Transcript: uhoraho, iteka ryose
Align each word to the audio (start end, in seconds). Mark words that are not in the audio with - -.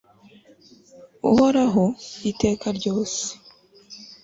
uhoraho, 1.29 1.85
iteka 2.31 2.67
ryose 2.77 3.23